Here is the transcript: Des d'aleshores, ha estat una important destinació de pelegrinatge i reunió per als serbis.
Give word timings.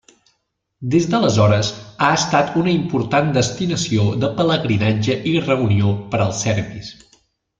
Des 0.93 1.07
d'aleshores, 1.09 1.67
ha 2.05 2.09
estat 2.21 2.57
una 2.61 2.71
important 2.77 3.29
destinació 3.37 4.07
de 4.25 4.31
pelegrinatge 4.41 5.19
i 5.35 5.35
reunió 5.45 5.95
per 6.15 6.23
als 6.27 6.43
serbis. 6.49 6.93